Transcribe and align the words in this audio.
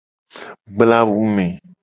Gbla 0.75 0.97
awu 1.03 1.21
me. 1.35 1.45